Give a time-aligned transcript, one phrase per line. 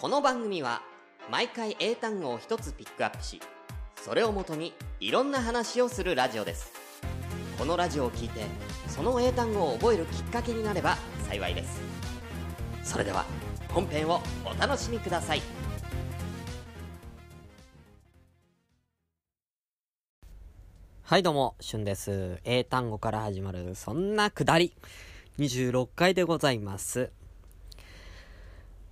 [0.00, 0.80] この番組は
[1.30, 3.38] 毎回英単語を一つピックアップし
[4.02, 6.72] それをもとにいろんな話をするラジオです
[7.58, 8.40] このラジオを聞いて
[8.88, 10.96] その英単語を覚えるきっかけになれば
[11.28, 11.82] 幸いです
[12.82, 13.26] それでは
[13.68, 15.42] 本編をお楽しみください
[21.02, 22.38] はいどうも、しゅんです。
[22.44, 24.72] 英単語から始まる、そんなくだり。
[25.40, 27.10] 26回でございます。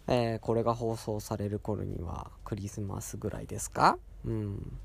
[0.09, 3.98] えー、これが放送される頃にはクリスマスぐらいですか？
[4.25, 4.79] うん。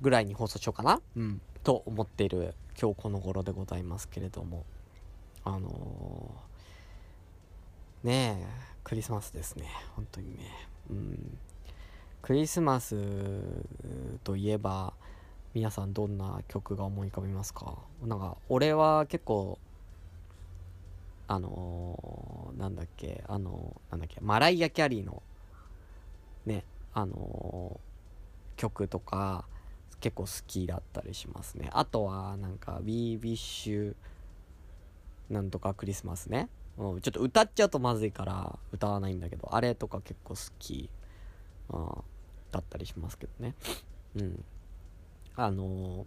[0.00, 1.00] ぐらいに放送しようかな？
[1.16, 1.40] うん。
[1.62, 4.64] と思っている今日この頃でございますけれども。
[5.44, 8.46] あのー、ねえ、
[8.82, 9.66] クリスマスですね。
[9.96, 10.44] 本当にね。
[10.88, 11.38] うん。
[12.22, 12.96] クリスマス
[14.22, 14.94] といえば、
[15.52, 17.76] 皆さんどんな曲が思い浮かびますか？
[18.02, 19.58] なんか、俺は結構、
[21.26, 25.22] あのー、なんだっけ、あのー、なんだっけ、マライア・キャリーの、
[26.46, 29.46] ね、あのー、曲とか、
[30.00, 31.70] 結構好きだったりしますね。
[31.72, 33.96] あとは、なんか、We Wish
[35.30, 36.48] なんとかクリスマスね。
[36.76, 40.90] うん、ちょっと歌っちゃうとまずいから歌わないんだけど、あれとか結構好き、
[41.70, 41.86] うん、
[42.50, 43.54] だったりしますけどね。
[44.16, 44.44] うん。
[45.36, 46.06] あの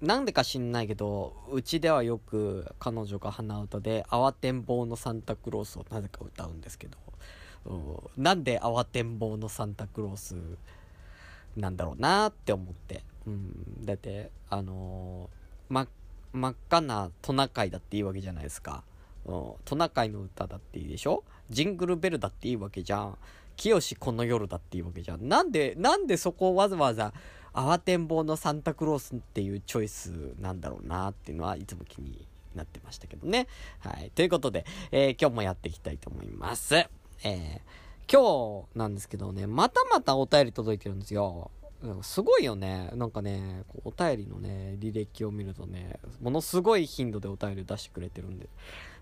[0.00, 6.98] なんでか知んないけど、うちではよく彼女が鼻歌で、慌てんぼうのサンタクロースをなぜか歌うんですけど、
[7.66, 7.74] う
[8.20, 10.36] ん、なんで慌てんぼうのサンタクロース
[11.56, 13.02] なんだろうなって思って。
[13.26, 15.30] うん、だって、あの
[15.70, 15.86] ま、
[16.32, 18.84] 真っ赤なトナカイだっていいわけじゃないですか。
[19.24, 21.24] うん、トナカイの歌だっていいでしょ？
[21.48, 23.16] ジングルベルだっていいわけじゃん。
[23.56, 25.26] 清この夜だっていいわけじゃん。
[25.28, 27.14] なんで、なんでそこをわざわざ、
[27.54, 33.46] 慌てんぼうのサンタクロースっていうチョイスなんだろうなっていうのはいつも気になってましたけどね。
[33.78, 34.10] はい。
[34.14, 36.74] ということで、えー、今日もやっていきたいと思います。
[36.76, 37.60] えー、
[38.12, 41.50] 今日なんですけどね、またまたお便り届いてるんですよ。
[42.02, 42.90] すごいよね。
[42.94, 48.48] なんかね、お便りのね、履歴を見るとね、ものすごい頻度でお便り出してくれてるんで、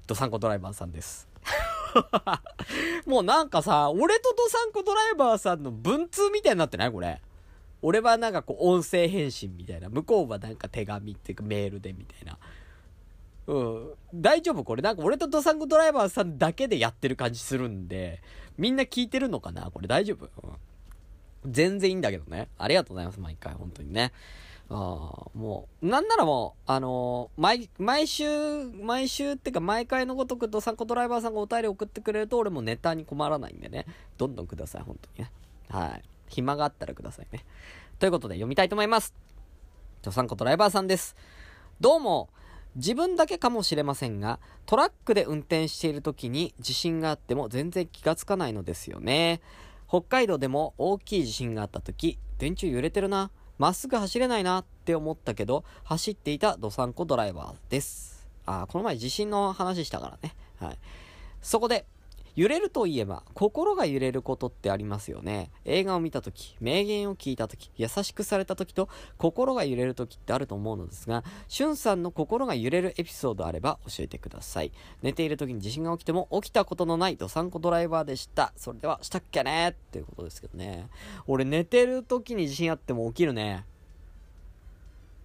[0.07, 1.29] ドサンコドライバーさんです。
[3.07, 6.93] もうなんかさ、俺とドサンコドライバーさんの文通みたいになってない？
[6.93, 7.21] これ。
[7.83, 9.89] 俺はなんかこう音声返信みたいな。
[9.89, 12.39] 向こうはなんか手紙っていうかメールでみたいな。
[13.49, 13.91] うん。
[14.15, 14.83] 大丈夫これ？
[14.83, 18.23] なんか俺とドサンコドライバーさんだけでやってる感じするんで、
[18.57, 19.89] みんな聞いてるのかなこれ？
[19.89, 20.31] 大丈夫、
[21.45, 22.49] うん、全然いいんだけどね。
[22.57, 24.13] ありがとうございます、毎回、本当にね。
[24.71, 24.79] ああ、
[25.37, 28.25] もう、なんならもう、あのー、毎、毎週、
[28.81, 33.87] 毎週っていうか毎回のごとくドサンコドライバーさんがお便り送ってくれると俺もネタに困らないんでね。
[34.17, 35.33] どんどんください、本当にね。
[35.69, 36.03] はい。
[36.33, 37.45] 暇があったらくださいね。
[37.99, 39.15] ということで読みたいと思います。
[40.03, 41.15] ドサンコドライバーさんです。
[41.81, 42.31] どうも、
[42.75, 49.41] 自分だけかもしれませんが、トラックで運転している時に地震があっても全然気がつかないのですよね。
[49.89, 53.31] 北海道でも大きい地震があった時、電柱揺れてるな。
[53.59, 58.27] まっすぐ走れないなって思ったけど、走っていたドサンコドライバーです。
[58.47, 60.35] あ、この前地震の話したからね。
[60.59, 60.79] はい。
[61.43, 61.85] そこで、
[62.35, 65.51] 揺れるといえば、心が揺れることってありますよね。
[65.65, 68.89] 映画を見たとき、名言を聞いたとき、優しくされたときと、
[69.19, 74.73] 心が揺れるときってあると思うのですが、しゅんさんの心が揺れるエピソードあれば教えてください。
[75.03, 78.53] 寝ているときに地震が起きても起きたことのないドサンコドライバーでした。
[78.57, 79.71] それでは、したっけね？
[79.71, 80.89] っていうことですけどね。
[81.27, 83.67] 俺寝てるときに地震あっても起きるね。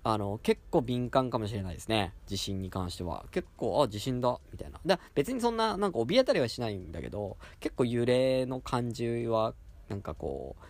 [0.10, 2.14] あの、結構敏感かもしれないですね。
[2.28, 3.26] 地震に関しては。
[3.32, 4.80] 結構、あ、地震だ、みたいな。
[4.86, 9.54] で、別にそんな、なんか怯えたりはしないんだけど、結構揺れの感じは、
[9.90, 10.64] なんかこう、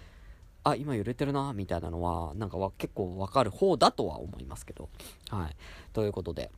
[0.64, 4.90] あ、今揺れてるな、みたいなのは、なんかは結構わかる方だとは思いますけど。
[5.30, 5.56] はい。
[5.94, 6.50] ということで、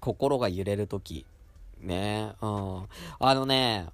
[0.00, 1.24] 心が揺れるとき、
[1.80, 2.88] ねうん。
[3.20, 3.86] あのね、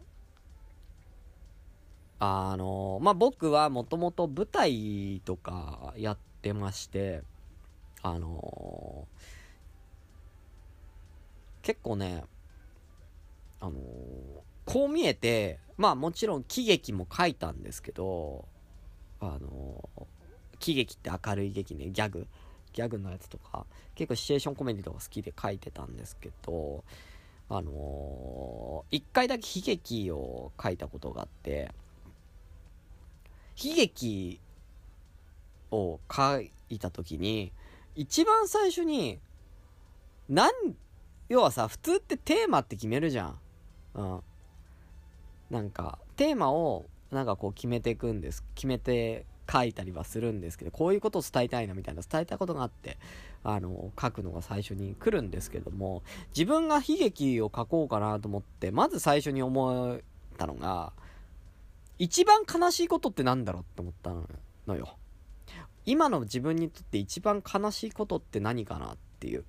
[2.20, 7.30] あの、まあ、僕はもともと舞台とかやってまして、
[8.02, 12.24] あのー、結構ね、
[13.60, 13.74] あのー、
[14.64, 18.44] こう見えて、まあもちろん喜劇も書いたんですけど、
[19.20, 20.04] あのー、
[20.58, 22.26] 喜劇って明るい劇ね、ギャグ、
[22.72, 26.82] ギャグのやつとか、結構シチュエーションコメディとか好きで書いてたんですけど、
[27.48, 31.70] あのー、一回だけ悲劇を書いたことがあって、
[33.62, 34.40] 悲劇
[35.70, 37.52] を書いた時に、
[37.94, 39.20] 一番最初に、
[40.28, 40.52] なん、
[41.28, 43.38] 要はさ、普通ってテーマって決めるじゃん。
[43.94, 44.20] うん。
[45.50, 48.44] なんか、テーマを、なんかこう決めていくんです。
[48.54, 52.96] 決めて書いたりはするんですけど、こういうことを伝えたいなみたいな、伝えたことがあって、
[53.44, 56.02] あの、書くのが最初に来るんですけども、
[56.34, 60.00] 自分が悲劇を書こうかなと思って、まず最初に思っ
[60.38, 60.92] たのが、
[61.98, 64.14] 一番悲しいことってなんだろうって思った
[64.66, 64.96] のよ。
[65.84, 69.44] 今の自分にとって一番悲しいことって何かなっていう。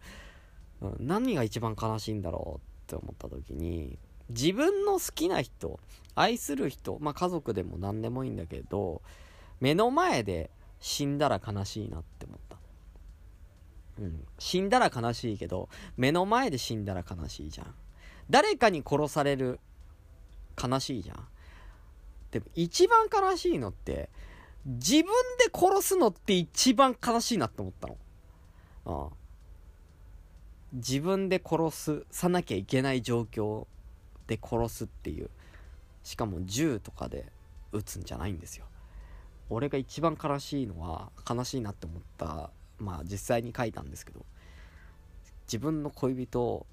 [0.99, 3.97] 何が一番悲しいんだろうって思った時に、
[4.29, 5.79] 自分の好きな人、
[6.15, 9.01] 愛する人、まあ家族でも何でもいいんだけど、
[9.59, 10.49] 目の前で
[10.79, 12.57] 死んだら悲しいなって思った。
[13.99, 14.25] うん。
[14.39, 17.73] 死んだら悲しいけど、目の前で死んだら悲しいじゃん。
[18.29, 19.59] 誰かに殺される、
[20.61, 21.27] 悲しいじゃん。
[22.31, 24.09] でも一番悲しいのって、
[24.65, 25.05] 自分
[25.37, 27.97] で殺すのって一番悲しいなって思ったの。
[28.85, 29.23] ああ
[30.73, 33.67] 自分で殺す、さなきゃいけない状況
[34.25, 35.29] で殺すっていう。
[36.03, 37.31] しかも銃とかで
[37.71, 38.65] 撃つんじゃないんですよ。
[39.49, 42.49] 俺が一番悲しいのは、悲しいなって思った、
[42.79, 44.25] まあ実際に書いたんですけど、
[45.45, 46.65] 自分の恋人を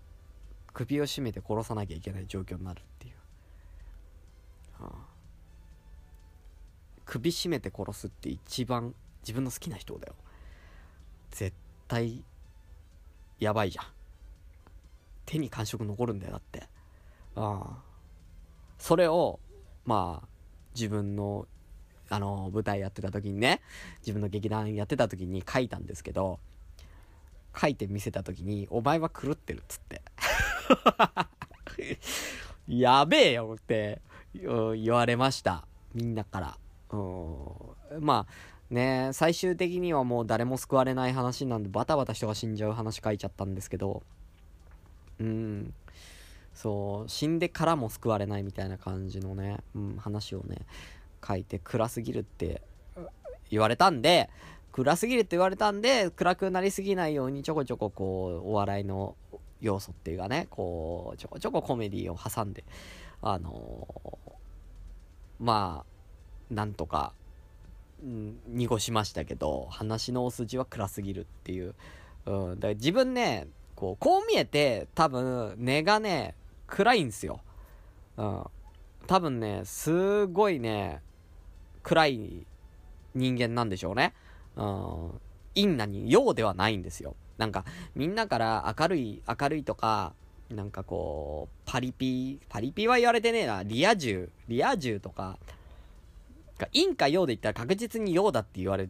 [0.72, 4.82] 首を絞めて殺さなきゃいけない状況になるっていう。
[4.82, 5.09] はあ、
[7.10, 10.14] 首絞めて殺すって一番自分の好きな人だよ。
[11.32, 11.56] 絶
[11.88, 12.22] 対、
[13.40, 13.86] やばいじゃん。
[15.26, 16.68] 手に感触残るんだよ、だって。
[17.34, 17.78] ああ。
[18.78, 19.40] それを、
[19.84, 20.28] まあ、
[20.76, 21.48] 自分の、
[22.10, 23.60] あの、舞台やってた時にね、
[24.02, 26.38] 自分の劇団やってた時に書いたんですけど、
[27.60, 30.00] 書いて見せた時に、お前は狂ってるっつって。
[32.68, 34.00] やべえよって
[34.32, 35.66] 言われました。
[35.92, 36.56] みんなから。
[36.92, 36.96] う
[37.98, 38.04] ん。
[38.04, 44.02] まあ、ね、最終的にはもう誰も救われない話なんで、バタバタ人が死んじゃう話書いちゃったんですけど、
[45.18, 45.74] うん。
[46.54, 50.58] そう、死んでからも救われないみたいな感じのね、うん、話をね、
[51.26, 52.62] 書いて暗すぎるって
[53.50, 54.30] 言われたんで、
[54.72, 59.16] 暗すぎるって言われたんで、暗くなりすぎないようにちょこちょここう、お笑いの
[59.60, 62.64] 要素っていうかね、こう、ちょこちょこコメディを挟んで、
[63.22, 65.89] あのー、まあ、
[66.50, 67.12] なんとか、
[68.02, 71.74] うん、濁しましたけど、話の大筋は暗すぎるっていう。
[72.26, 76.34] うん、だから自分ね、こう、こう見えて、多分、根がね、
[76.66, 77.40] 暗いんですよ。
[78.16, 78.44] うん。
[79.06, 81.00] 多分ね、すごいね、
[81.82, 82.46] 暗い
[83.14, 84.14] 人間なんでしょうね。
[84.56, 85.20] うん。
[85.54, 87.16] 陰なに、陽ではないんですよ。
[87.38, 87.64] なんか、
[87.94, 90.12] みんなから明るい、明るいとか、
[90.50, 95.38] なんかこう、パリピ、パリピは言われてねえな、リア充、リア充とか、
[96.66, 98.88] 陰か陽で言ったら確実に陽だって言われ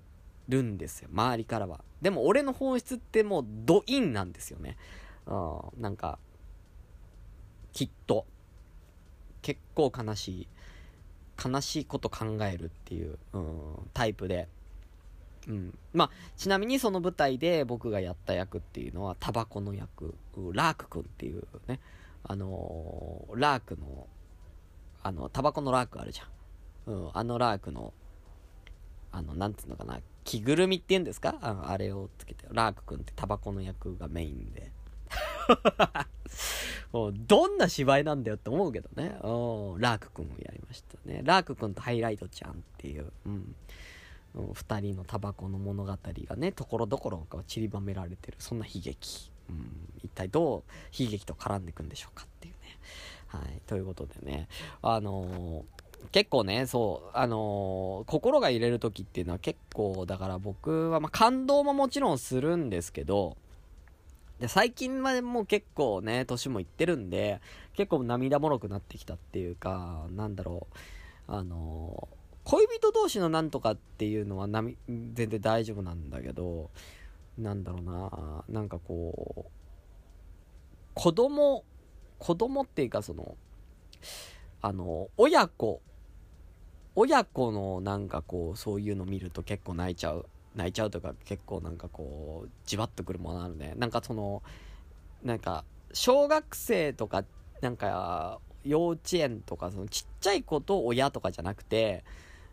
[0.48, 1.84] るんですよ、周りからは。
[2.02, 4.76] でも俺の本質ってもう、ド陰なんですよね。
[5.26, 6.18] うん、なんか、
[7.72, 8.26] きっと、
[9.42, 10.48] 結構悲しい、
[11.42, 14.48] 悲しいこと考えるっていう、うん、タイプで、
[15.48, 15.78] うん。
[15.92, 20.14] まあ、ちなみにその舞台で僕がやった役っていうのは、タバコの役、
[20.52, 21.80] ラーク君っていうね、
[22.24, 24.06] あのー、ラークの、
[25.02, 26.26] あの、タバコのラークあるじゃん。
[26.86, 27.92] うん、あのラークの、
[29.12, 31.36] あの、なんつうのかな、着ぐるみって言うんですか？
[31.40, 34.72] あのあれをつけて、ラーク君ってタバコの役がメインで。
[36.92, 39.18] もうどんな芝居なんだよって思うけどね。
[39.22, 41.22] おラーク君をやりましたね。
[41.24, 43.54] ラーク君とハイライトちゃんっていう、うん。
[44.54, 49.32] 二人のタバコの物語がね、ところどころか散りばめられてる、そんな悲劇。
[49.48, 52.78] うん、一体どう悲劇と絡んでいくんでしょうかっていうね。
[53.26, 53.60] はい。
[53.66, 54.48] ということでね、
[54.82, 55.79] あのー、
[56.12, 63.36] 結構ね、そう、あのー、心が入れる時っていうのは結構、だから僕は、まあ、感動ももちろんするんですけど、
[64.40, 67.40] で、最近までもう結構ね、年もいってるんで、
[67.74, 70.66] 結構涙もろくなってきたっていうか、なんだろ
[71.28, 76.70] う、あのー恋人同士のなんとかっていうのはなみ全然大丈夫なんだけど、
[77.38, 79.50] なんだろうな、なんかこう、
[80.94, 81.64] 子供、
[82.18, 83.36] 子供っていうかその、
[84.62, 85.80] あの、親子、
[86.96, 90.26] 親子のなんかこう、そういうの見ると結構泣いちゃう。
[90.56, 93.74] 泣いちゃうとか結構なんかこう、じわっとくるものあるね。
[93.76, 94.42] なんかその、
[95.22, 97.24] なんか、小学生とか、
[97.60, 102.04] なんか、幼稚園とか、そのちっちゃい子と親とかじゃなくて、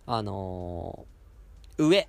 [0.05, 2.07] あのー、上。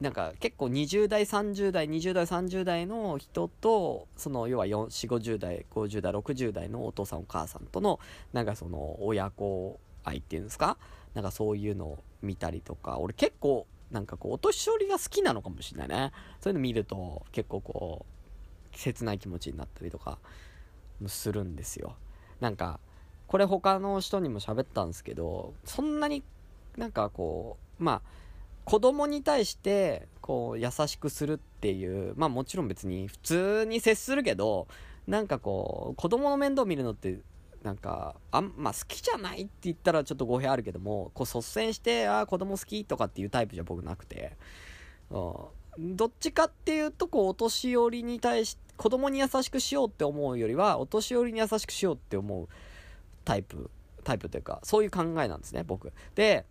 [0.00, 7.98] なんか結構20代、30代、20代、30代の人と、その要は4、4、50代、50代、60代のお父さんお母さんとの、
[8.32, 10.78] なんかその親子愛っていうんですか？
[11.16, 16.12] なんかそういうのを見たりとか、俺結構なんかこうお年寄りが好きなのかもしれないね。
[16.42, 20.18] そういうの見ると結構こう、切ない気持ちになったりとか
[21.06, 21.96] するんですよ。
[22.38, 22.80] なんか、
[23.28, 26.22] これ他の人にも喋ったんですけど、そんなに
[26.76, 28.02] なんかこう、まあ、
[28.66, 34.68] 子供に対して、こう、優しくするっていう、まあもちろん別に普通に接するけど、
[35.06, 37.20] なんかこう、子供の面倒見るのって、
[37.66, 44.36] なんか、あん、まあ、好きじゃないって言ったらちょっと語弊あるけども、こう率先して、ああ、子供好きとかっていうタイプじゃ僕なくて、
[45.10, 45.18] う
[45.76, 52.48] ん、どっちかっていうと、こう、お年寄りに対し、子供に優しくしようって思うよりは、お年寄りに優しくしようって思う
[53.24, 53.68] タイプ、
[54.04, 55.92] タイプというか、そういう考えなんですね、僕。
[56.14, 56.46] で、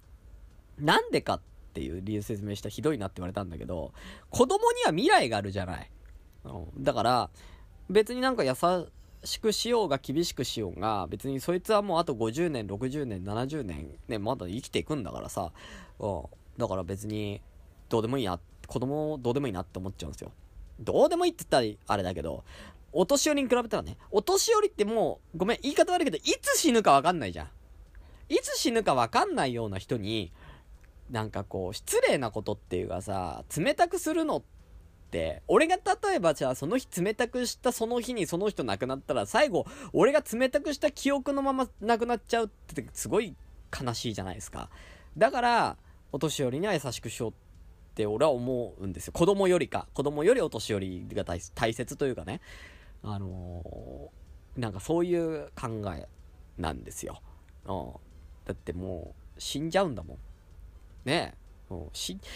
[0.77, 1.41] なんでかっ
[1.73, 3.93] ていう理由説明したらひどいなって言われたんだけど、
[4.31, 5.89] 子供には未来があるじゃない。
[6.43, 7.29] うん、だから、
[7.89, 8.51] 別になんか優
[9.25, 15.51] しくしようが厳しくしようが、別にそいつはもうあと50年、60年、70年、ね、まだ生きていくんだからさ、
[15.99, 16.23] うん。
[16.57, 17.41] だから別に、
[17.89, 20.31] どうでもいいな、子供どうでもいいなって思っちゃうんですよ。
[20.79, 22.43] どうでもいいって言ったらあれだけど、
[22.91, 27.47] お年寄りに比べたらね、お年寄りってもう、ごめん、言い方悪いけど、いつ死ぬかわかんないじゃん。
[28.29, 30.31] いつ死ぬかわかんないような人に、
[31.11, 34.54] なんかこう、失礼なことっていうかさ、冷たくするのって、
[35.47, 43.35] 俺が例えばじゃあその日冷たくしたその日にその人亡くなったら、最後、俺が冷たくした記憶のまま亡くなっちゃうってすごい
[43.77, 44.69] 悲しいじゃないですか。
[45.17, 45.77] だから、
[46.11, 47.33] お年寄りには優しくしようっ
[47.95, 49.13] て俺は思うんですよ。
[49.13, 49.87] 子供よりか。
[49.93, 51.39] 子供よりお年寄りが大
[51.73, 52.41] 切というかね。
[53.03, 56.07] あのー、なんかそういう考え
[56.57, 57.21] なんですよ。
[57.65, 57.91] うん。
[58.45, 60.17] だってもう、死んじゃうんだもん。
[61.05, 61.45] ねえ。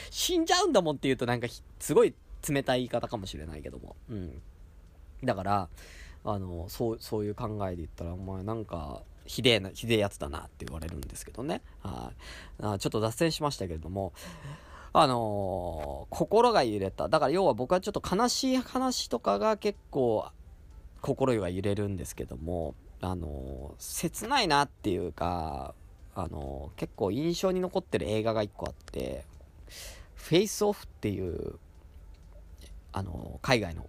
[0.09, 1.47] 死んじゃうんだもんって言うとなんか
[1.79, 2.15] すごい
[2.47, 3.95] 冷たい言い方かもしれないけども。
[4.09, 4.41] うん。
[5.23, 5.69] だから、
[6.23, 11.61] あの、そう、そういう考えで言ったら、お前なんか、ひでえな、ひでえやつだなって言われるんですけどね。
[11.81, 12.11] は
[12.59, 12.79] い、あ。
[12.79, 14.13] ちょっと脱線しましたけれども、
[14.91, 17.09] あのー、心が揺れた。
[17.09, 20.27] だから要は僕はちょっと悲しい話とかが結構、
[21.01, 25.73] 心が揺れるんですけども、あのー、切ないなっていうか、
[26.15, 29.25] あの、結構印象に残ってる映画が一個あって、
[30.15, 31.59] フェイスオフっていう、
[32.91, 33.87] あの、海外の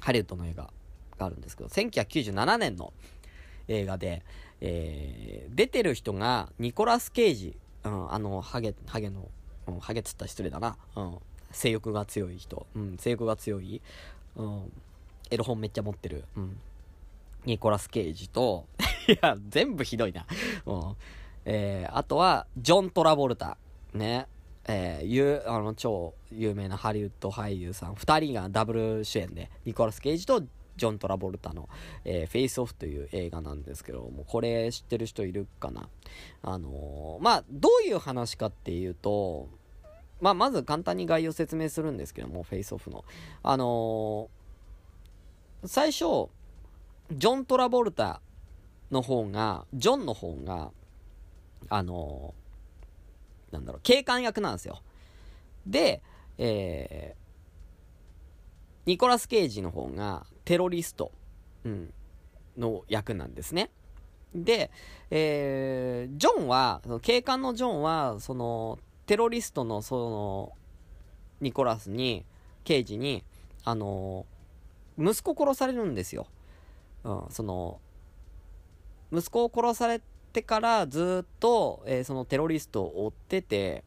[0.00, 0.70] ハリウッドの映画
[1.18, 2.92] があるんですけど、1997年の
[3.68, 4.22] 映画で、
[4.60, 9.28] えー、出てる人がニコラス・ケイジ、うん、あの、ハゲ、ハゲの、
[9.66, 11.18] うん、ハゲつった失礼だな、うん、
[11.50, 13.80] 性欲が強い人、うん、性欲が強い、
[14.36, 14.72] うん、
[15.30, 16.56] エロ本めっちゃ持ってる、うん、
[17.44, 18.66] ニコラス・ケイジと、
[19.08, 20.26] いや、全部ひどいな、
[20.66, 20.96] うん、
[21.44, 23.56] えー、あとは、ジョン・トラボルタ。
[23.94, 24.26] ね。
[24.68, 31.68] えー、ゆ、あの、超有名なハリウッド俳優さん、二人がダブル主演で、ニコラス・ケイジとジョン・トラボルタの、
[32.04, 35.88] えー、フェイスオフという映画なんですけども、これ知ってる人いるかな？
[36.42, 39.48] あのー、まあ、どういう話かっていうと、
[40.20, 43.04] まあ、まず簡単に概要説明するんですけども、フェイスオフの。
[43.42, 46.28] あのー、最初、
[47.12, 48.20] ジョン・トラボルタ
[48.90, 50.72] の方が、ジョンの方が、
[51.68, 52.45] あのー、
[53.50, 54.82] なんだろう、警官役なんですよ。
[55.66, 56.02] で、
[56.38, 61.12] えー、ニコラス・ケイジの方がテロリスト、
[61.64, 61.92] うん、
[62.56, 63.70] の役なんですね。
[64.34, 64.70] で、
[65.10, 70.52] えー、ジョンは、その警官のジョンは、その、テロリストの、その、
[71.40, 72.24] ニコラスに、
[72.64, 73.24] 刑事に、
[73.64, 76.26] あのー、息子殺されるんですよ。
[77.04, 77.80] うん、その、
[79.12, 80.00] 息子を殺され
[80.36, 83.84] ってからずっと、えー、そのテロリストを追ってて、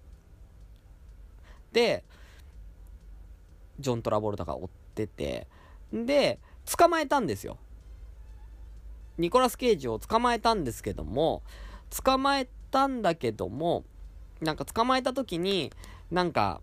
[1.72, 2.04] で、
[3.80, 5.48] ジョン・トラボルタが追ってて、
[5.94, 7.58] で、捕まえたんですよ。
[9.20, 11.44] ニコラス・ケイジを捕まえたんですけども、
[12.04, 13.84] 捕まえたんだけども、
[14.42, 15.72] なんか捕まえた時に、
[16.10, 16.62] なんか、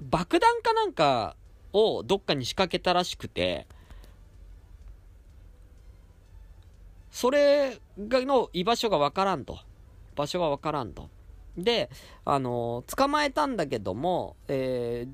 [0.00, 1.34] 爆弾かなんか
[1.72, 3.66] をどっかに仕掛けたらしくて、
[7.20, 9.58] それがの居場所がわからんと。
[10.16, 11.10] 場所がわからんと。
[11.54, 11.90] で、
[12.24, 15.12] あの捕まえたんだけども、えー、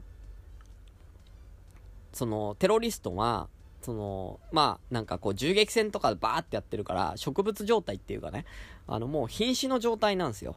[2.16, 3.48] その、テロリストは、
[3.82, 8.44] その、まあ、なんかこう銃撃戦とかバーってやってるから、植物状態っていうかね、
[8.86, 10.54] あのもう瀕死の状態なんですよ。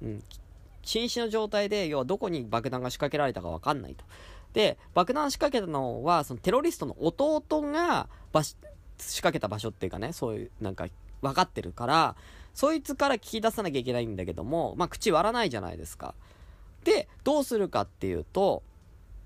[0.00, 0.24] うん。
[0.80, 4.06] 瀕死の状態で、要はどこに爆弾が仕掛けられたかわかんないと。
[4.54, 8.08] で、爆弾仕掛けたのは、そのテロリストの弟が、
[8.98, 10.86] 仕掛けた場所っていうかね、そういう、なんか、
[11.20, 12.16] 分かってるから、
[12.54, 16.14] そいつから聞き出さなきゃいけないんだけども、まあ、口割らないじゃないですか。
[16.84, 18.62] で、どうするかっていうと、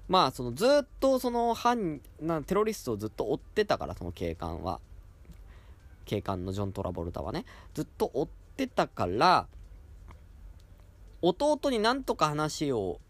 [0.09, 4.81] まあ、その、ずっと、その、犯、な、テロリストをずっと追ってたから、その警官は。
[6.05, 7.45] 警官のジョン・トラボルタはね。
[7.75, 9.47] ずっと追ってたから、
[11.23, 13.01] 弟になんとか話を、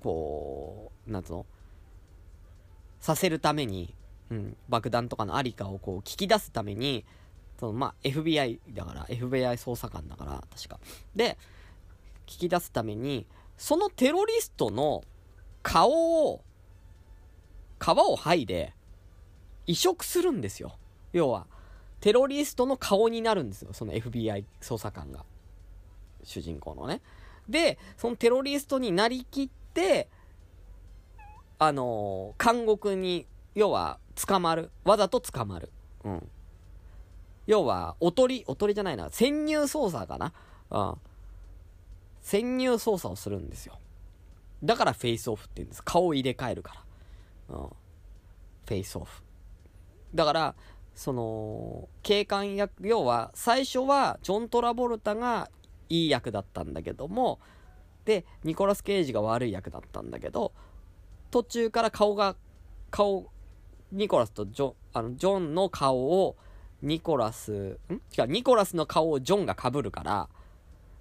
[0.00, 1.46] こう、なんつうの？
[3.00, 3.92] させるために、
[4.32, 7.04] うん、爆弾とかのありかをこう聞き出すために、
[7.60, 10.80] そのまあ FBI だから、FBI 捜査官だから、確か。
[11.14, 11.36] で、
[12.26, 13.26] 聞き出すために、
[13.58, 15.04] そのテロリストの
[15.62, 15.90] 顔
[16.30, 16.40] を、
[17.78, 18.72] 皮を剥いで、
[19.66, 20.76] 移植するんですよ。
[21.12, 21.46] 要は、
[22.00, 23.74] テロリストの顔になるんですよ。
[23.74, 25.26] その FBI 捜査官が。
[26.24, 27.02] 主人公のね。
[27.50, 30.08] で、そのテロリストになりきって、
[31.58, 34.70] あのー、監獄に、要は、捕まる。
[34.84, 35.70] わざと捕まる。
[36.04, 36.28] うん。
[37.46, 40.32] 要は、おとり、おとりじゃないな、潜入捜査かな。
[40.70, 40.94] うん。
[42.20, 43.78] 潜入捜査をするんですよ。
[44.62, 45.82] だからフェイスオフって言うんです。
[45.82, 46.74] 顔を入れ替えるか
[47.48, 47.56] ら。
[47.56, 47.66] うん。
[47.66, 49.22] フェイスオフ。
[50.14, 50.54] だから、
[50.94, 55.50] その、警官役、要は、最初は、ジョン・トラボルタが
[55.88, 57.40] いい役だったんだけども、
[58.04, 60.52] で、ニコラス・ケイジが悪い役だったんだけど、
[61.30, 62.36] 途中から顔が、
[62.90, 63.30] 顔、
[63.92, 66.36] ニコラスとジョ、あの、ジョンの顔を、
[66.82, 67.94] ニコラス、ん？
[68.18, 70.28] 違う、ニコラスの顔をジョンが被るから、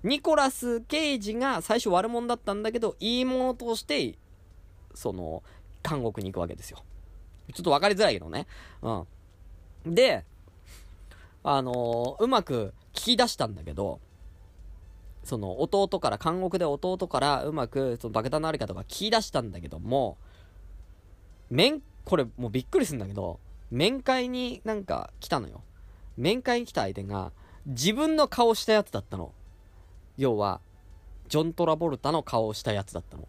[0.03, 4.17] ニコラス・ケイジが最初悪者だったんだけど、いいものとして、
[4.93, 5.41] その、
[5.88, 6.83] 監獄に行くわけですよ。
[7.53, 8.45] ちょっとわかりづらいけどね。
[8.81, 9.93] うん。
[9.93, 10.25] で、
[11.43, 14.00] あのー、うまく聞き出したんだけど、
[15.24, 20.17] その弟から、監獄で弟からうまくその爆弾のあり方が聞き出したんだけども、
[21.50, 23.39] 面、これもうびっくりするんだけど、
[23.70, 25.62] 面会になんか来たのよ。
[26.17, 27.31] 面会に来た相手が
[27.65, 29.34] 自分の顔したやつだったの。
[30.17, 30.62] 要は、
[31.29, 33.27] ジョン・トラボルタの顔をしたやつだったの。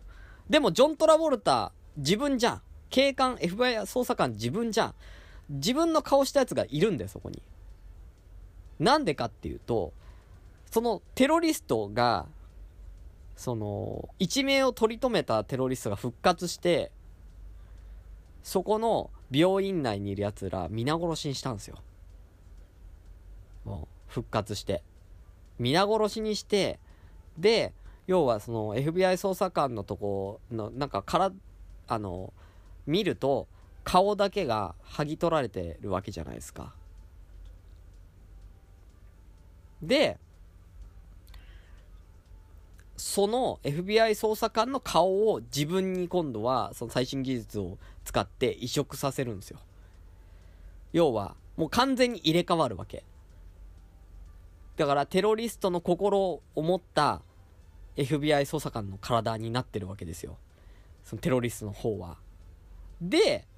[0.50, 2.62] でも、ジョン・トラボルタ、自分じゃん。
[2.90, 4.94] 警官、FBI 捜査官自分じゃん。
[5.48, 7.42] 自分の顔したやつがいるんだよ、そこに。
[8.78, 9.92] なんでかっていうと、
[10.70, 12.26] そのテロリストが、
[13.36, 16.90] その、一命を取り留めたテロリストが復活して、
[18.42, 21.78] そこの病院内にいる奴ら皆殺しにしたんですよ。
[23.64, 24.82] もう、復活して。
[25.58, 26.80] 皆殺しにして、
[27.38, 27.72] で、
[28.06, 31.32] 要はその FBI 捜査官のとこの、なんかから、
[31.86, 32.32] あの、
[32.86, 33.46] 見ると、
[33.84, 36.74] 顔だけが剥ぎ取られてるわけじゃないですか。
[39.82, 40.18] で、
[43.04, 49.58] その FBI 捜査官の顔を自分に今度はその最新技術を使って移植させるんですよ。
[50.92, 53.04] 要は、もう完全に入れ替わるわけ。
[54.76, 56.20] だからテロリストの心
[56.54, 57.22] を持った
[57.96, 60.38] FBI 捜査官の体になってるわけですよ。
[61.02, 62.18] そのテロリストの方は。
[63.00, 63.48] で、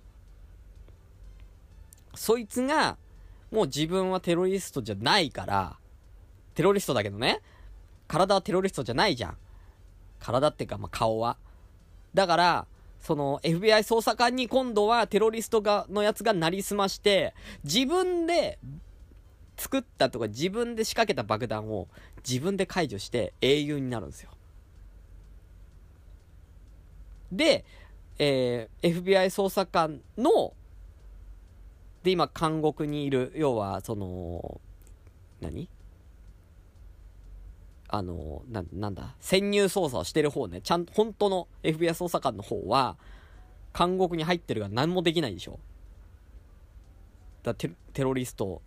[2.15, 2.97] そいつが、
[3.53, 5.77] もう自分はテロリストじゃないから、
[6.55, 7.43] テロリストだけどね、
[8.09, 9.37] 体はテロリストじゃないじゃん。
[10.19, 11.37] 体っていうか、まあ、顔は。
[12.15, 12.67] だから、
[13.01, 18.59] その FBI 捜査官に今度はテロリストが、のやつがなりすまして、自分で
[19.57, 21.89] 作ったとか自分で仕掛けた爆弾を
[22.27, 24.31] 自分で解除して英雄になるんですよ。
[27.31, 27.65] で、
[28.19, 30.55] えー、FBI 捜査官の、
[32.03, 34.61] で、今、監獄にいる、要は、その、
[35.41, 35.69] 何？
[37.97, 42.97] あの、な、なんだ、潜入捜査をしてる方ね、ちゃん、本当の FBI 捜査官の方は、
[43.77, 45.61] 監獄に入ってるが何もできないでしょ。
[47.45, 48.63] だテテロリスト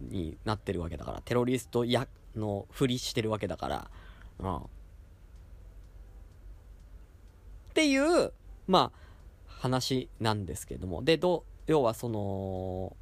[0.00, 3.90] になってるわけだから、テロリストや、のふりしてるわけだから、
[4.38, 4.56] うん。
[4.58, 4.60] っ
[7.74, 8.32] ていう、
[8.68, 8.98] まあ、
[9.48, 11.02] 話なんですけども。
[11.02, 12.96] で、ど、要はその、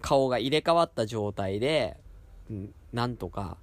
[0.00, 1.96] 顔が入れ替わった状態で、
[2.92, 3.56] なんとか、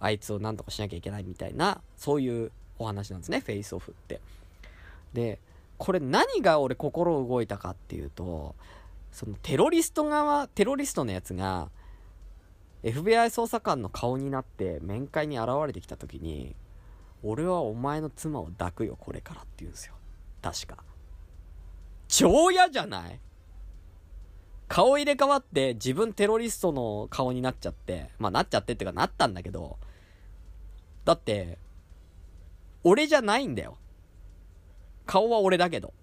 [0.00, 4.20] あいつをなんとかしなきゃいけないみたいな、そういうお話なんですね、フェイスオフって。
[5.12, 5.38] で、
[5.78, 8.54] これ何が俺心動いたかっていうと、
[9.12, 11.70] そのテロリスト側、テロリストのやつが、
[12.82, 16.54] FBI 捜査官の顔になって面会に現れてきた時に、
[17.22, 19.94] 俺はお前の妻を抱くよ、これからって言うんですよ。
[20.42, 20.84] 確か。
[22.08, 23.18] 超嫌じゃない？
[24.74, 29.78] 顔入れ替わって自分テロリストの顔になっちゃって、まあなっちゃってってかなったんだけど、
[31.04, 31.58] だって、
[32.82, 33.78] 俺じゃないんだよ。
[35.06, 35.94] 顔は俺だけど。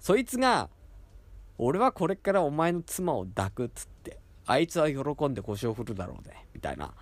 [0.00, 0.68] そいつが、
[1.58, 6.92] 俺はこれからお前の妻を抱くっつって、あいつは喜んで腰を振るだろうね、みたいな。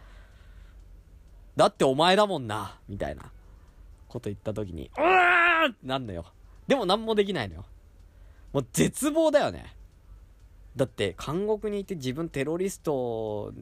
[1.57, 3.33] だってお前だもんな、みたいな
[4.07, 6.27] こと言った時に、うーってなんのよ。
[6.67, 7.65] でも何もできないのよ。
[8.53, 9.78] もう絶望だよね。
[10.79, 13.53] だって、監獄にいて自分テロリスト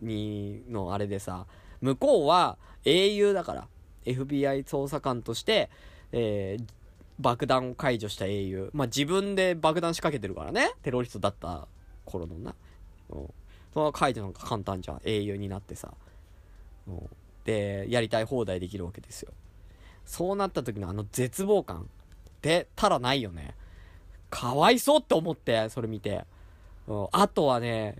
[0.00, 1.46] に、のあれでさ、
[1.80, 3.68] 向こうは英雄だから、
[4.06, 5.68] FBI 捜査官として、
[6.12, 6.64] えー、
[7.18, 8.70] 爆弾を解除した英雄。
[8.72, 10.72] まあ、自分で爆弾仕掛けてるからね。
[10.82, 11.66] テロリストだった
[12.04, 12.54] 頃のな。
[13.10, 13.30] うん。
[13.74, 15.00] その解除なんか簡単じゃん。
[15.04, 15.92] 英雄になってさ。
[16.86, 17.10] うん。
[17.44, 19.32] で、やりたい放題できるわけですよ。
[20.04, 21.84] そうなった時のあの絶望感っ
[22.40, 23.54] てたらないよね。
[24.30, 26.24] かわいそうって思って、それ見て。
[26.86, 27.96] うん、あとはね、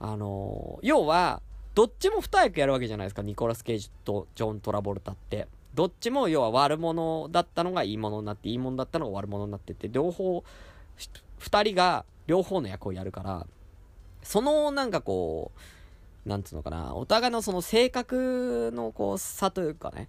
[0.00, 1.42] あのー、要は、
[1.74, 5.48] どっちも二役やるわけじゃないですか、ニコラス・ケイジとジョン・トラボルタって。
[5.74, 10.44] どっちも要は悪者だったのがいいものになって、いいものだったのが悪者になってって、両方、
[11.38, 13.46] 二人が両方の役をやるから、
[14.22, 15.50] そのなんかこ
[16.24, 20.08] う、なんつうのかな、お互いのその性格のこう差というかね、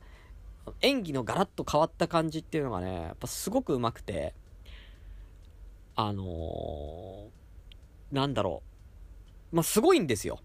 [0.81, 4.33] 演技のガラッと変わった感じっていうのがね、やっぱすごく上手くて、
[5.95, 8.61] あのー、なんだろ
[9.51, 9.55] う。
[9.55, 10.39] まあ、すごいんですよ。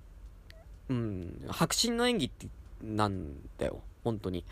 [0.88, 2.48] うん、迫真の演技って
[2.82, 3.80] なんだよ。
[4.04, 4.44] 本当に。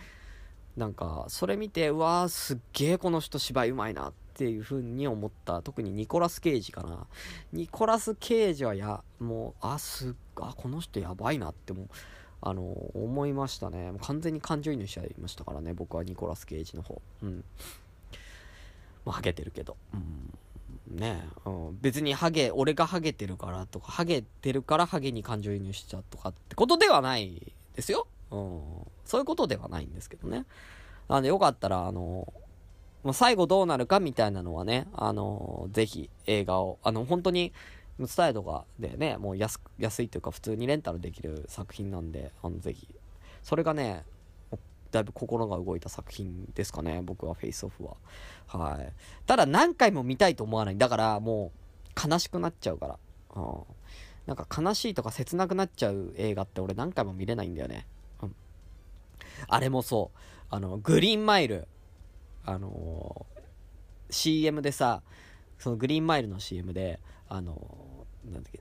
[0.77, 5.61] なんか、それ見て、うわー、すっげえこの人芝居うまいなっていう風に思った。
[5.63, 7.07] 特にニコラス・ケイジかな。
[7.53, 11.89] ニコラス・ケイジはや、もう、あ、すっ、あ、この人やばいなっても、
[12.41, 13.91] あの、思いましたね。
[13.91, 17.03] もう完全に感情移入しちゃいましたからね、僕はニコラス・ケイジの方。
[17.23, 17.45] うん。
[19.05, 19.77] まあ、ハゲてるけど。
[19.93, 20.33] うん。
[20.91, 28.07] ねうん、別にハゲ、俺がハゲてるからとか、ハゲてるからハゲに感情移入しちゃうとかってことではないですよ。
[28.31, 28.61] うん。
[29.05, 30.45] そういうことではないんですけどね。
[31.09, 32.33] なんでよかったら、あの、
[33.05, 37.53] ま、最後どうなるかみたいなのはね、あの、ぜひ映画を、あの、本当に、
[37.99, 42.89] ムツタイとかでね、もう安、安いというか普通にレンタルできる作品なんで、あの、ぜひ。
[43.43, 44.05] それがね、
[44.91, 47.97] だいぶ心が動いた作品ですかね、僕はフェイスオフは。
[48.47, 48.93] はい。
[49.27, 50.79] ただ何回も見たいと思わない。
[50.79, 51.53] だからも
[52.07, 52.99] う悲しくなっちゃうから。
[53.37, 53.63] うん。
[54.27, 57.87] なんか悲しいとか切なくなっちゃう映画って俺何回も見れないんだよね。
[58.23, 58.35] うん。
[59.49, 60.19] あれもそう。
[60.51, 61.67] あの、グリーンマイル。
[62.45, 65.03] あのー、CM でさ、
[65.59, 68.61] そのグリーンマイルの CM で、あのー、なんだっけ、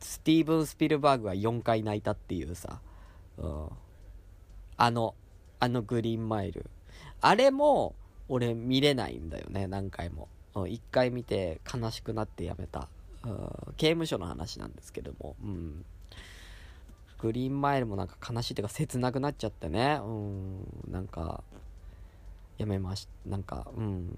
[0.00, 2.80] スティーブン・スピルバーグが4回泣いたっていうさ、
[3.38, 3.68] うん。
[4.76, 5.14] あの、
[5.60, 6.68] あのグリーンマイル。
[7.20, 7.94] あれも、
[8.28, 10.28] 俺見れないんだよね、何回も。
[10.66, 12.88] 一回見て悲しくなってやめた。
[13.76, 15.84] 刑務所の話なんですけども、うん。
[17.18, 21.44] グリーンマイルもなんか悲しいというか切なくなっちゃってね、うん、なんか、
[22.56, 24.16] やめまし、なんか、うん、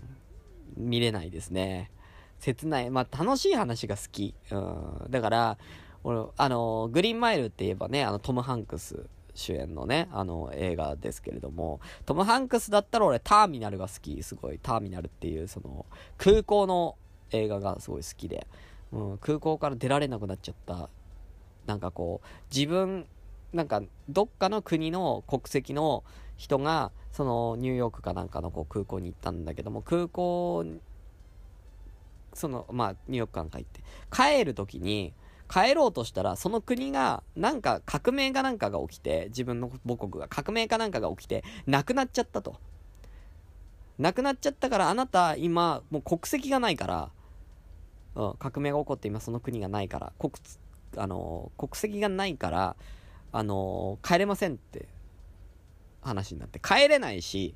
[0.76, 1.90] 見れないですね。
[2.38, 4.34] 切ない、まあ楽しい話が好き。
[4.50, 5.58] うん、だから、
[6.04, 14.58] 俺、あの、グリーンマイルって言えばね、あの、トム・ハンクス主演のね、あの、映画ですけれども、トム・ハンクスだったら俺、ターミナルが好き、すごい。
[14.62, 15.86] ターミナルっていう、その、
[16.18, 16.96] 空港の
[17.30, 18.46] 映画がすごい好きで、
[18.92, 20.90] うん、空港から出られなくなっちゃった。
[21.66, 23.06] なんかこう、自分、
[23.52, 26.04] なんか、どっかの国の国籍の
[26.36, 30.64] 人が、その、ニューヨークかなんかのこう空港に行ったんだけども、空港、
[32.34, 35.12] その、まあ、ニューヨークかなんか行って、帰るときに、
[35.52, 42.56] 帰ろうとしたら、その国が、なんか革命かなんかが起きて、自分の母国が革命かなんかが起きて、亡くなっちゃったと。
[43.98, 47.10] 亡くなっちゃったから、あなた今、もう国籍がないから、
[48.14, 50.32] うん、革命が起こって今その国がないから、国、
[50.96, 52.76] あの、国籍がないから、
[53.30, 54.88] あの、帰れませんって
[56.00, 57.54] 話になって、帰れないし、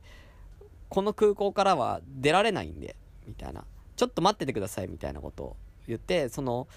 [0.91, 2.95] この空港からは出られないんで、
[3.27, 3.65] みたいな。
[3.97, 5.57] ちょっと待っててください、みたいなことを
[5.89, 6.69] 言って、その、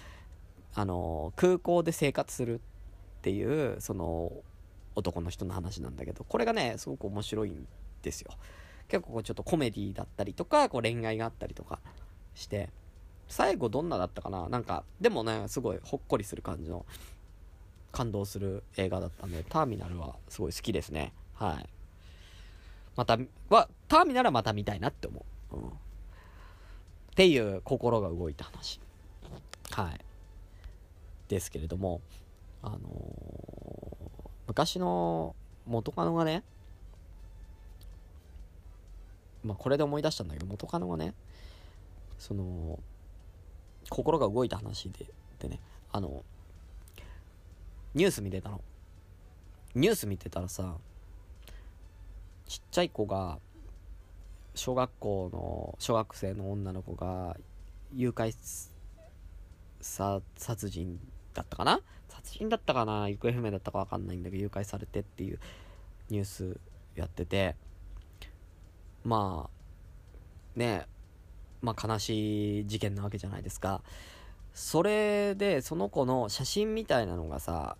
[0.74, 2.60] あの、空港で生活するっ
[3.22, 4.32] ていう、その、
[4.96, 7.66] 男の人の話なんだけど、これがね、すごく面白いん
[8.02, 8.32] ですよ。
[8.88, 11.78] 結構ちょっとコメディだったりとか、こう恋愛があったりとか
[12.34, 12.70] して、
[13.28, 14.48] 最後どんなだったかな？
[14.48, 16.84] なんか、でもね、すごいほっこりする感じの、
[17.92, 21.12] 感動する映画だったんで、ターミナルはすごい好きですね。
[21.34, 21.68] はい。
[22.96, 23.16] また、
[23.48, 25.56] は、ターミナルはまた見たいなって思う。
[25.56, 25.68] うん。
[25.68, 25.70] っ
[27.14, 28.80] ていう心が動いた話。
[29.70, 30.00] はい。
[31.30, 32.00] ですけれども、
[32.60, 32.80] あのー、
[34.48, 36.42] 昔の元カノがね、
[39.44, 41.14] まあ、これで思い出したんだけど、元カノがね、
[42.18, 42.80] その、
[43.88, 45.06] 心が動いた話で、
[45.38, 45.60] でね、
[45.92, 46.24] あの、
[47.94, 48.60] ニュース見てたの。
[49.76, 50.78] ニュース見てたらさ、
[52.48, 53.38] ちっちゃい子が、
[54.56, 57.36] 小学校の、小学生の女の子が、
[57.94, 58.34] 誘拐、
[59.80, 61.00] 殺人
[61.34, 61.80] だったかな？
[62.08, 63.08] 殺人だったかな？
[63.08, 65.38] 行方不明だったかわかんないんだけど、誘拐されてっていう
[66.08, 66.60] ニュース
[66.96, 67.56] やってて、
[69.04, 70.86] まあ、ね
[71.62, 73.82] まあ悲しい事件なわけじゃないですか。
[74.52, 77.76] それで、その子の写真みたいなのがさ、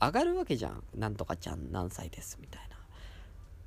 [0.00, 0.82] 上がるわけじゃん。
[0.94, 2.76] なんとかちゃん何歳です、みたいな。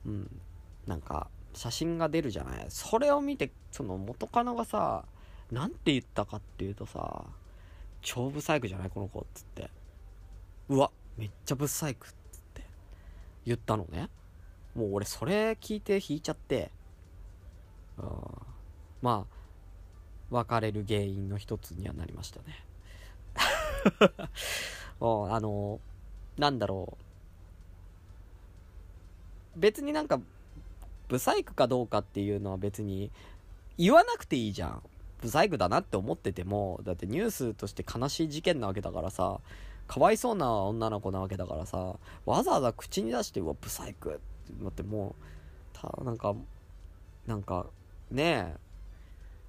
[0.08, 0.42] うん。
[0.86, 2.66] なんか、写真が出るじゃない？
[2.70, 5.06] それを見て、その元カノがさ、
[5.50, 7.24] なんて言ったかっていうとさ、
[8.02, 8.90] 超ブサイクじゃない？
[8.90, 9.70] この子っつって。
[10.70, 12.64] うわ、めっちゃブサイクっつって
[13.46, 14.10] 言ったのね。
[14.76, 16.72] もう俺それ聞いて引いちゃって、
[17.98, 18.06] うん、
[19.02, 19.36] まあ、
[20.30, 22.66] 別れる原因の一つにはなりましたね。
[25.00, 25.80] もう、あの、
[26.38, 26.98] なんだろ
[29.56, 29.60] う。
[29.60, 30.22] 別になんか、
[31.08, 33.12] ブサイクかどうかっていうのは別に
[33.78, 34.84] 言わなくていいじゃん。
[35.22, 39.40] ブサイクだなって思ってても、だってニュースとして悲しい事件なわけだからさ、
[39.88, 45.24] かわいそうな女の子なわけだからさ、わざわざ口に出して、うわ、ブサイクってなってもう、
[45.74, 46.36] た、なんか、
[47.28, 47.68] なんか、
[48.12, 48.58] ねえ、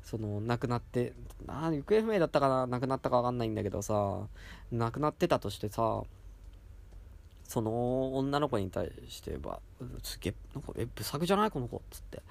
[0.02, 1.12] その、亡くなって、
[1.46, 4.26] な行方不明だったかな亡くなったかわかんないんだけどさ、
[4.72, 6.02] 亡くなってたとしてさ、
[7.44, 9.60] その女の子に対しては、
[10.02, 11.50] すげえ、なんか、え、ブサクじゃない？
[11.50, 12.22] この子っつって。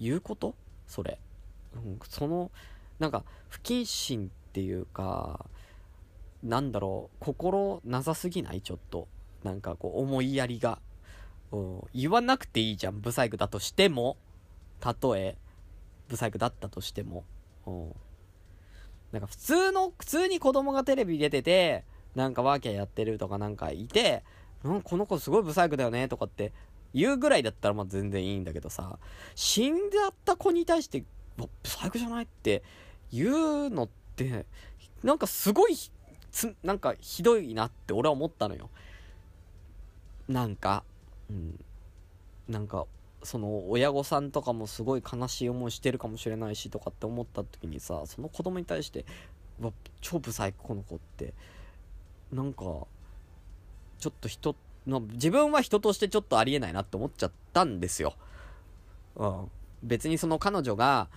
[0.00, 0.54] 言うこと？
[0.86, 1.18] それ。
[2.08, 2.50] その、
[2.98, 5.46] なんか、不謹慎っていうか、
[6.42, 8.60] なんだろう、心なさすぎない？
[8.60, 9.08] ちょっと。
[9.42, 10.80] なんかこう、思いやりが。
[11.52, 14.16] うん、言わなくていいじゃん、ブサイクだとしても。
[14.80, 15.38] たとえ、
[16.08, 17.24] ブサイクだったとしても。
[17.66, 17.94] うん。
[19.12, 21.84] なんか普通の、普通に子供がテレビ出てて、
[22.14, 24.24] なんかワーキャーやってるとかなんかいて、
[24.64, 26.52] うん、この子すごいブサイクだよねとかって
[26.94, 28.98] 言うぐらいだったらまあ全然いいんだけどさ、
[29.34, 31.04] 死んじゃった子に対して、
[31.36, 32.62] ブサイクじゃないって
[33.12, 34.46] 言うのって、
[35.02, 35.76] なんかすごい、
[36.30, 38.70] つ、なんかひどいなって俺は思ったのよ。
[40.28, 40.84] なんか、
[41.30, 41.64] うん。
[42.48, 42.86] なんか、
[43.22, 49.04] その親御さんとかもすごい悲しい思いしてるかもしれないしとかって思った時にさその子供に対して
[49.60, 51.34] 「わ超ブサイクこの子」って
[52.32, 52.62] なんか
[53.98, 54.54] ちょっと人
[54.86, 58.14] の自分は人としてちょっとありえないなって思っちゃったんですよ。
[59.16, 59.50] うん、
[59.82, 61.08] 別にその彼女が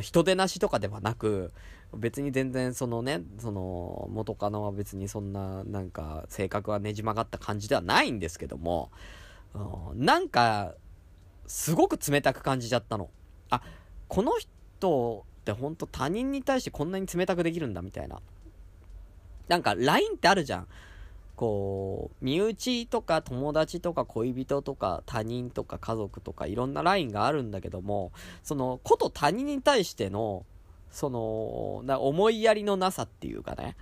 [0.00, 1.52] 人出なしとかではなく
[1.94, 8.90] 別に全然そのねその元カノは別にそんななんか性格はねじ曲がった感じではないんですけども、
[9.54, 10.74] うん、なんか
[11.46, 13.10] すごく冷たく感じちゃったの。
[13.50, 13.60] あ、
[14.06, 18.20] この人ってほんと他人に対してこんなに冷たくできるんだみたいな。
[19.48, 20.68] なんか LINE ってあるじゃん。
[21.40, 30.44] こう、身内とか友達とか恋人とか他人とか家族とかいろんな LINE があるんだけども、その、こと他人に対しての、
[30.90, 33.74] その、な思いやりのなさっていうかね、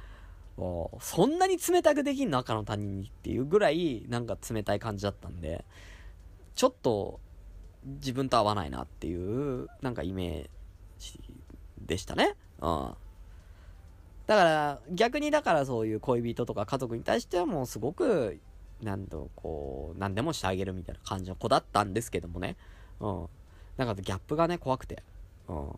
[1.01, 5.65] そんなに冷たくできんの赤の他人にっていうぐらい、なんか冷たい感じだったんで、
[6.55, 7.19] ちょっと、
[7.85, 10.49] 自分と合わないなっていう、なんかイメー
[11.01, 11.21] ジ
[11.81, 12.37] でしたね。
[12.61, 12.95] うん。
[14.29, 18.39] だから、逆にだからそういう恋人とか家族に対してはもうすごく、
[18.83, 22.57] なんと、こう、何でもしてあげるみたいな感じの子だったんですけどもね。
[23.01, 23.27] うん。
[23.77, 25.03] なんかギャップがね、怖くて。
[25.49, 25.69] うん。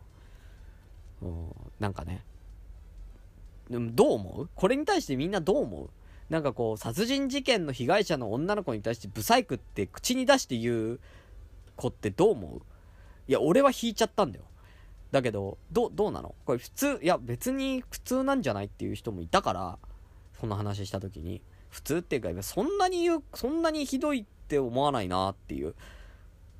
[1.23, 2.25] うん、なんかね。
[3.71, 4.49] でもどう思う？
[4.55, 5.91] これに対してみんなどう思う？
[6.29, 11.01] なんかこう、殺人事件の被害者の女の子に対してブサイクって口に出して言う
[11.77, 12.63] 子ってどう思う？
[13.29, 14.45] いや、俺は引いちゃったんだよ。
[15.11, 16.35] だけど、ど、どうなの？
[16.45, 19.79] これ普通、いや別に普通なんじゃないっていう人もいたから、
[20.39, 21.43] そんな話した時に。
[21.71, 25.75] 普通っていうか、そんなに言う、そんなにひどいって思わないなっていう。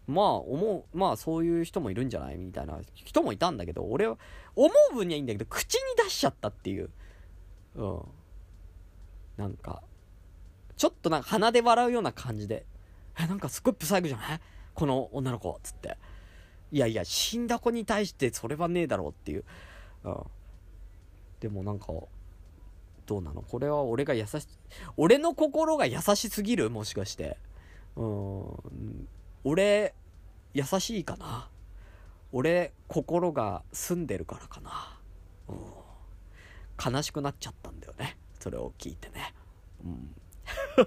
[0.07, 2.37] まあ、思う、まあそういう人もいるんじゃない？
[2.37, 4.19] みたいな人もいたんだけど、俺は、
[4.55, 6.91] 思う分にはいいんだけど、口に出しちゃったっていう。
[7.77, 8.03] うん。
[9.37, 9.83] なんか、
[10.77, 12.65] ちょっとなんか鼻で笑うような感じで、
[13.19, 14.41] え、なんかすっごいブサイクじゃない？
[14.75, 15.97] この女の子、つって。
[16.73, 19.45] いやいや、死んだ子に対してそれはねえだろうっていう。
[20.05, 20.17] うん。
[21.41, 21.87] でもなんか、
[23.07, 23.43] どうなの？
[23.43, 24.47] これは俺が優し、
[24.97, 26.71] 俺の心が優しすぎる？
[26.71, 27.37] もしかして。
[27.97, 29.09] うん。
[29.43, 29.95] 俺、
[30.55, 31.49] 優しいかな？
[32.33, 35.01] 俺、心が澄んでるからかな？
[35.49, 36.93] うん。
[36.95, 38.17] 悲しくなっちゃったんだよね。
[38.39, 39.35] それを聞いてね。
[39.85, 40.15] うん。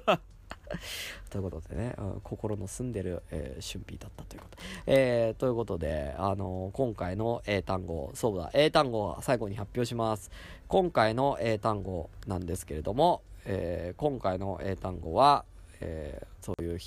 [1.29, 4.57] ということでね、うん、心の澄んでる、えー、春辟だったということ。
[4.85, 10.31] えー、ということで、あのー、今回の英単語、そうだ、英単語は最後に発表します。
[10.67, 15.45] 今回の英単語なんですけれども、えー、今回の英単語は、
[15.81, 16.79] えー、そういう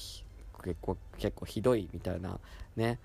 [0.66, 2.40] 結構、結構ひどいみたいな
[2.76, 2.98] ね、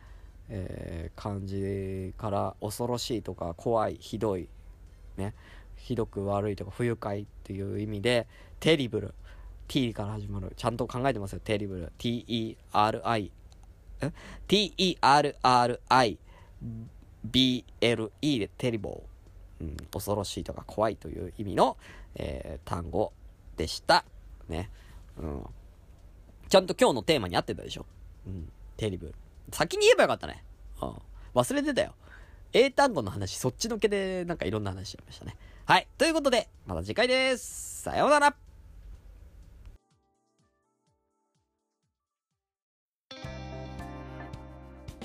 [0.50, 4.48] えー、感じから恐ろしいとか怖い、ひどい、
[5.17, 5.34] ね、
[5.76, 8.28] ひどく悪いとか不愉快っていう意味で、
[8.60, 9.13] テリブル。
[9.71, 10.51] T から始まる。
[10.57, 11.39] ちゃんと考えてますよ。
[11.41, 11.93] テリブル。
[11.97, 13.31] T-E-R-I。
[14.01, 14.12] え
[14.49, 15.29] ?T-E-R-R-I-B-L-E
[18.39, 19.63] でテリボー。
[19.63, 21.77] うん、恐ろしいとか怖いという意味の、
[22.15, 23.13] えー、単語
[23.55, 24.03] でした。
[24.49, 24.69] ね。
[25.17, 25.45] うん。
[26.49, 27.86] ちゃんと今日のテーマに合ってたでしょ？
[28.27, 28.51] うん。
[28.75, 29.15] テリブル。
[29.53, 30.43] 先に言えばよかったね。
[30.81, 30.95] うん。
[31.34, 31.93] 忘れてたよ。
[32.51, 35.38] 英単語の話、そっちのけでなんかいろんな話しちゃいましたね。
[35.63, 35.88] はい。
[35.97, 37.84] ということで、また次回です。
[37.84, 38.36] さようなら。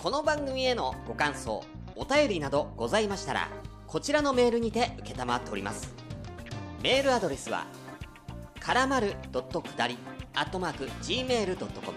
[0.03, 1.65] この番組へのご感想、
[1.97, 3.49] お便りなどございましたら、
[3.87, 5.95] こちらのメールにて承っております。
[6.83, 7.67] メールアドレスは
[8.61, 9.43] からまるく
[9.77, 9.97] だり
[10.35, 11.97] アットマーク Gmail.com